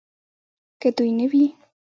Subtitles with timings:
[0.81, 1.45] که دوی نه وي